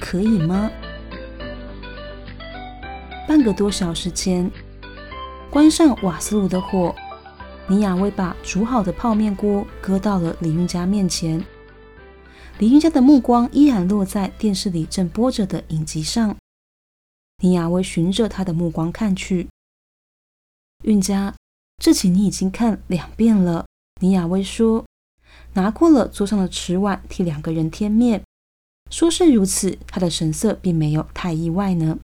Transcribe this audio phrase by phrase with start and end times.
[0.00, 0.70] 可以吗？
[3.26, 4.50] 半个多小时前，
[5.50, 6.94] 关上瓦斯炉的火。
[7.66, 11.44] 尼亚威把煮好的泡面锅搁到了李运家面前，
[12.58, 16.34] 李运家的目光依然落在电视里正播着的影集上。
[17.42, 19.48] 尼亚威循着他的目光看去，
[20.84, 21.34] 运家，
[21.76, 23.66] 这集你已经看两遍了。
[24.00, 24.86] 尼亚威说，
[25.52, 28.22] 拿过了桌上的瓷碗替两个人添面。
[28.90, 31.98] 说是如此，他的神色并没有太意外呢。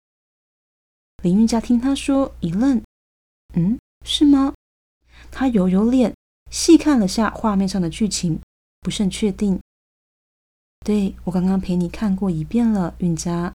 [1.24, 2.82] 林韵家听他说，一愣，
[3.54, 4.54] 嗯，是吗？
[5.30, 6.16] 他揉揉脸，
[6.50, 8.40] 细看了下画面上的剧情，
[8.82, 9.60] 不甚确定。
[10.84, 13.54] 对我刚刚陪你看过一遍了，韵佳。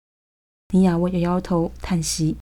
[0.74, 2.36] 尼亚威摇摇头，叹息。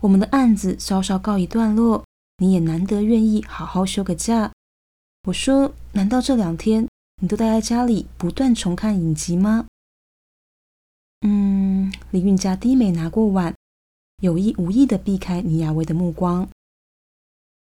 [0.00, 2.04] 我们的案子稍稍告一段落，
[2.38, 4.50] 你也难得愿意好好休个假。
[5.28, 6.88] 我说，难道这两天
[7.24, 9.66] 你都待在家里，不断重看影集吗？
[11.22, 13.54] 嗯，李韵佳低眉拿过碗，
[14.20, 16.46] 有意无意的避开尼亚威的目光。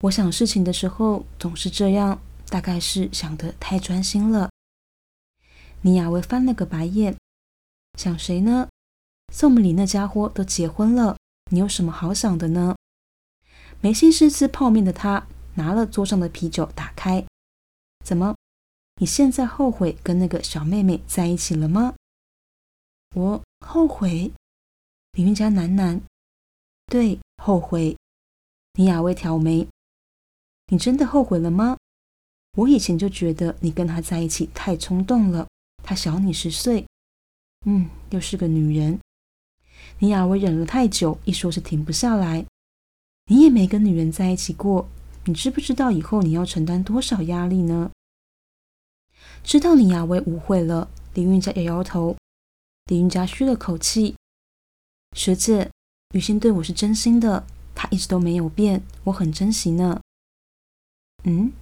[0.00, 4.50] 我想事情的时候总是这样，大概是想得太专心了。
[5.82, 7.16] 尼亚威翻了个白眼，
[7.96, 8.68] 想谁呢？
[9.32, 11.16] 宋美里那家伙都结婚了，
[11.52, 12.74] 你有什么好想的呢？
[13.80, 17.24] 没心思吃泡面的他，拿了桌上的啤酒打开。
[18.04, 18.34] 怎么？
[18.98, 21.94] 你现在后悔跟那个小妹妹在一起了吗？
[23.14, 24.32] 我后悔。
[25.12, 26.00] 李云佳喃喃
[26.86, 27.96] ：“对，后悔。”
[28.78, 29.66] 尼亚薇挑眉。
[30.68, 31.76] 你真的后悔了吗？
[32.56, 35.46] 我以前就觉得你跟他在一起太冲动了。
[35.82, 36.86] 他小你十岁，
[37.66, 38.98] 嗯，又是个女人。
[39.98, 42.44] 你亚薇忍了太久，一说是停不下来。
[43.26, 44.88] 你也没跟女人在一起过，
[45.26, 47.90] 你知不知道以后你要承担多少压力呢？
[49.46, 52.16] 知道林亚薇误会了，李云佳摇摇头。
[52.86, 54.16] 李云佳吁了口气
[55.16, 55.70] ：“学姐，
[56.14, 60.00] 雨欣对我是真心的，她一直都没有变，我很珍惜呢。”
[61.22, 61.52] 嗯，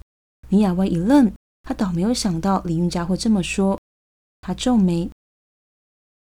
[0.49, 1.31] 林雅薇一愣，
[1.61, 3.79] 她倒没有想到李运家会这么说。
[4.41, 5.11] 她皱眉：“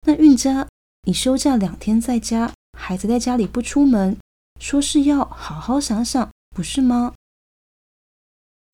[0.03, 0.67] 那运家，
[1.03, 4.19] 你休假两天在家，孩子在家里不出门，
[4.61, 7.15] 说是要好好想想，不是吗？”“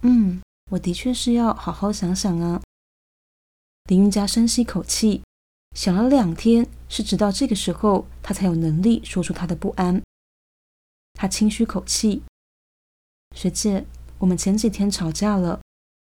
[0.04, 0.40] 嗯，
[0.72, 2.60] 我的确是要好好想想啊。”
[3.88, 5.22] 林云家深吸口气，
[5.76, 10.02] 想了两天，是直到这个时候，他才有能力说出他的不安。
[11.14, 12.22] 他轻吁口气
[13.36, 13.86] ：“学姐。”
[14.22, 15.60] 我们前几天吵架了，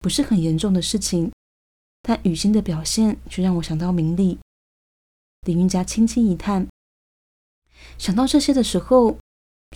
[0.00, 1.30] 不是很严重的事情，
[2.02, 4.40] 但雨欣的表现却让我想到明理。
[5.42, 6.66] 林云佳轻轻一叹，
[7.98, 9.16] 想到这些的时候，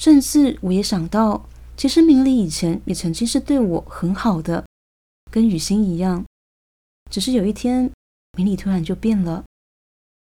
[0.01, 4.67] 甚至我也想到，其实明理以前也曾经是对我很好的，
[5.35, 6.25] 跟雨欣一样，
[7.11, 7.91] 只是有一天
[8.39, 9.45] 明理突然就变了。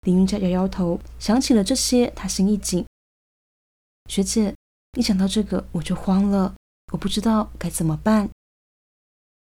[0.00, 2.84] 林云佳摇摇头，想起了这些，他心一紧。
[4.10, 4.52] 学姐，
[4.98, 6.52] 一想到这个我就慌了。
[6.92, 8.28] 我不知道该怎么办。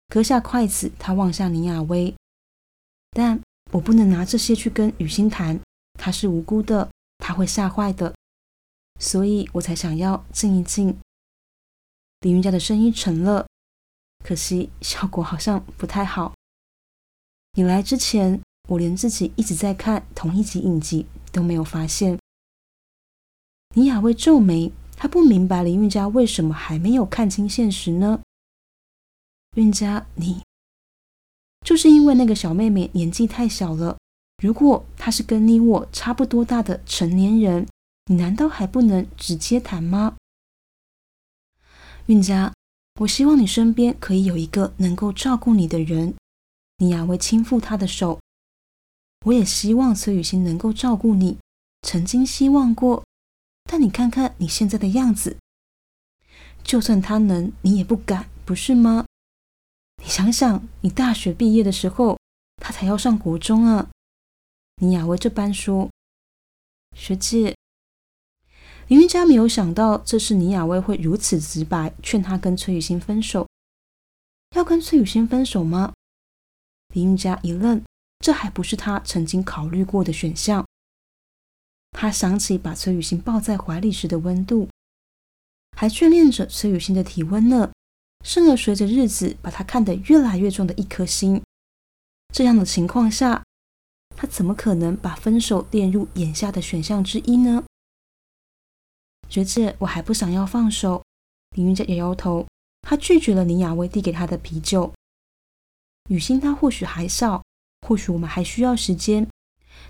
[0.08, 2.16] 搁下筷子，他望向林亚威，
[3.10, 3.42] 但
[3.74, 5.60] 我不能拿这些去跟雨欣谈，
[6.00, 8.16] 她是无辜的，她会吓坏的，
[8.98, 10.98] 所以我才想要静一静。
[12.22, 13.46] 李云家的声音沉了，
[14.24, 16.34] 可惜效果好像不太好。
[17.54, 22.18] 你来之前，我连自己一直在看同一集影集都没有发现。
[23.76, 24.72] 尼亚威皱眉。
[24.96, 28.22] 他不明白林韵家为什么还没有看清现实呢？
[29.58, 30.44] 韵家，你
[31.66, 33.98] 就是因为那个小妹妹年纪太小了。
[34.42, 37.68] 如果她是跟你我差不多大的成年人，
[38.06, 40.16] 你难道还不能直接谈吗？
[42.06, 42.54] 韵家，
[43.00, 46.14] 我希望你身边可以有一个能够照顾你的人。
[46.78, 48.20] 你雅薇轻抚他的手。
[49.26, 51.38] 我也希望崔雨欣能够照顾你，
[51.82, 53.04] 曾经希望过。
[53.64, 55.38] 但你看看你现在的样子，
[56.64, 59.06] 就算他能，你也不敢，不是吗？
[60.04, 62.20] 你想想，你大学毕业的时候，
[62.58, 63.90] 他才要上国中啊。
[64.82, 65.90] 你雅薇这般说，
[66.96, 67.56] 学姐，
[68.88, 73.48] 林云佳没有想到，这是倪雅薇会如此直白，劝他跟崔雨欣分手。
[74.56, 75.94] 要跟崔雨欣分手吗？
[76.94, 77.82] 林云佳一愣，
[78.20, 80.66] 这还不是他曾经考虑过的选项。
[81.92, 84.68] 他想起把崔雨欣抱在怀里时的温度，
[85.78, 87.72] 还眷恋着崔雨欣的体温呢。
[88.24, 91.42] 甚而随着日子把他看得越来越重的一颗心。
[92.34, 93.44] 这样的情况下，
[94.16, 97.66] 他怎么可能把分手列入眼下的选项之一呢？
[99.34, 101.04] 学姐，我还不想要放手。
[101.56, 102.48] 林云佳摇摇头，
[102.84, 104.94] 他拒绝了林雅薇递给他的啤酒。
[106.08, 107.42] 雨欣她或许还少，
[107.82, 109.28] 或许我们还需要时间，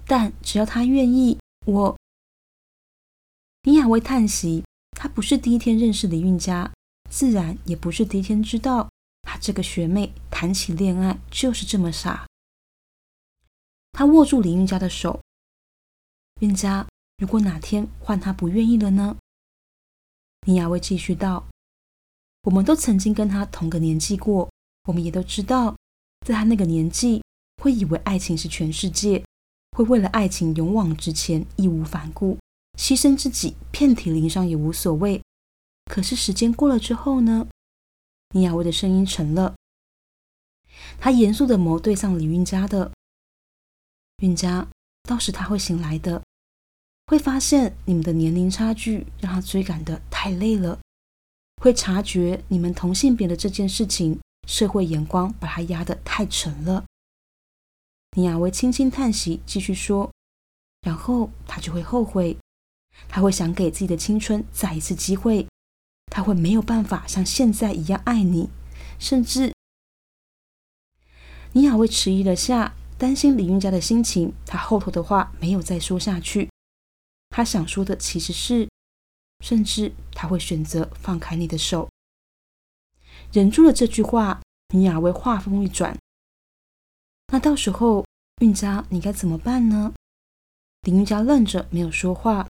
[0.08, 1.98] 但只要她愿意，我。
[3.64, 6.72] 林雅薇叹息，她不是第一天认识李运佳，
[7.10, 8.90] 自然也不是第一天知道
[9.24, 12.26] 她这个学妹谈起恋爱就是这么傻。
[13.92, 15.20] 她握住林运佳的手，
[16.40, 16.88] 运佳，
[17.18, 19.18] 如果哪天换他不愿意了呢？
[20.46, 21.48] 林雅薇继续道
[22.44, 24.50] ：“我们都曾经跟他同个年纪过，
[24.88, 25.76] 我们也都知道，
[26.28, 27.24] 在他那个年纪，
[27.62, 29.24] 会以为爱情是全世界，
[29.72, 32.38] 会为了爱情勇往直前，义无反顾。”
[32.78, 35.22] 牺牲自己，遍体鳞伤也无所谓。
[35.86, 37.48] 可是时间过了之后呢？
[38.34, 39.56] 倪雅薇的声音沉了，
[41.00, 42.92] 她严肃的眸对上李运家的。
[44.24, 44.68] 运家，
[45.04, 46.24] 到时他会醒来的，
[47.08, 50.80] 会发现你们的年龄差距让他追赶的太累了，
[51.62, 56.86] 会察觉你们同性别的这件事情，社会眼光把他压得太沉了。
[58.16, 60.12] 倪雅薇轻轻叹息，继续说，
[60.82, 62.38] 然后他就会后悔。
[63.10, 65.48] 他会想给自己的青春再一次机会，
[66.12, 68.50] 他会没有办法像现在一样爱你，
[69.00, 69.52] 甚至
[71.54, 76.53] 倪雅薇迟疑了下，担心李运家的心情，他后头的话没有再说下去。
[77.36, 78.70] 他想说的其实是，
[79.44, 81.90] 甚至他会选择放开你的手。
[83.32, 84.40] 忍住了这句话，
[84.76, 85.98] 倪雅薇话锋一转
[87.34, 88.06] ：“那到时候
[88.42, 89.92] 韵家你该怎么办呢？”
[90.86, 92.48] 林韵家愣着没有说话。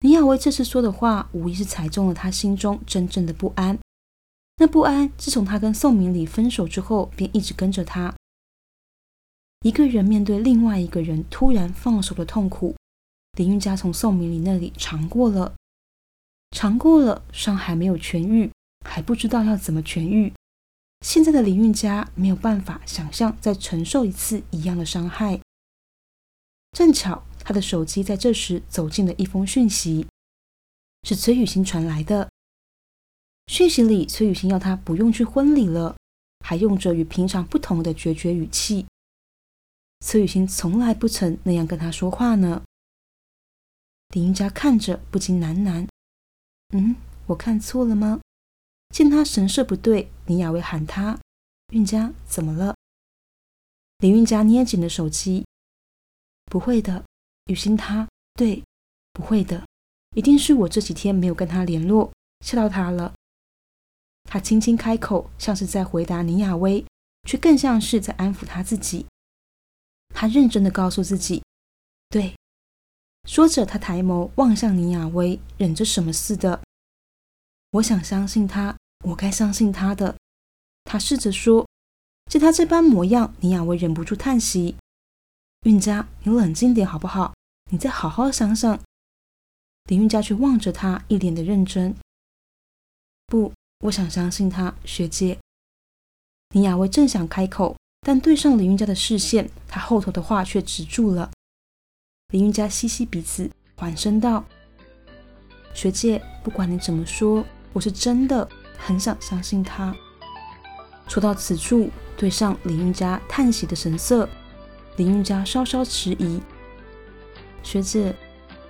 [0.00, 3.78] 林雅薇这次说的话，无疑是踩中了他心中真正的不安。
[4.56, 8.14] 那不安，自从他跟宋明礼分手之后，便一直跟着他。
[9.60, 12.74] 一个人面对另外一个人突然放手的痛苦，
[13.36, 15.54] 林韵佳从宋明礼那里尝过了，
[16.50, 18.50] 尝过了，伤还没有痊愈，
[18.84, 20.32] 还不知道要怎么痊愈。
[21.02, 25.40] 现在的林韵佳没有办法想象再承受一次一样的伤害。
[26.72, 27.22] 正巧。
[27.48, 30.04] 他的手机在这时走进了一封讯息，
[31.04, 32.28] 是崔雨欣传来的。
[33.46, 35.94] 讯息里，崔雨欣要他不用去婚礼了，
[36.44, 38.84] 还用着与平常不同的决绝语气。
[40.00, 42.64] 崔雨欣从来不曾那样跟他说话呢。
[44.10, 45.86] 李云佳看着不禁喃喃
[46.74, 48.20] ：“嗯，我看错了吗？”
[48.94, 51.18] 见他神色不对，林雅薇喊他
[51.74, 52.74] ：“韵佳，怎么了？”
[53.98, 55.44] 李韵佳捏紧了手机
[56.46, 57.04] ：“不会的。”
[57.50, 58.62] 雨欣，他对，
[59.12, 59.64] 不会的，
[60.14, 63.12] 一定是我这几天没有跟他联络，吓到他了。
[64.24, 66.84] 他轻轻开口，像是在回答林雅薇，
[67.24, 69.06] 却更像是在安抚他自己。
[70.14, 71.42] 他认真的告诉自己，
[72.08, 72.34] 对。
[73.26, 76.62] 说着，他抬眸望向林雅薇，忍着什么似的。
[77.72, 80.16] 我想相信他，我该相信他的。
[80.84, 81.66] 他试着说，
[82.30, 84.76] 见他这般模样，林雅薇忍不住叹息
[85.66, 87.34] ：“韵佳，你冷静点好不好？”
[87.72, 88.80] 你再好好想想。
[89.90, 91.94] 林韵佳却望着他，一脸的认真。
[93.26, 95.36] 不，我想相信他，学姐。
[96.50, 101.32] 林雅薇正想开口，但对上林韵佳的视线，她后头的话却止住了。
[102.32, 104.44] 林韵佳吸吸鼻子，缓声道
[105.72, 109.94] ：“学姐，不管你怎么说，我是真的很想相信他。”
[111.06, 114.28] 说到此处，对上林韵佳叹息的神色，
[114.96, 116.40] 林韵佳稍稍迟疑。
[117.62, 118.12] 学姐，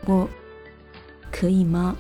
[0.05, 0.29] 我
[1.33, 1.97] 可以吗？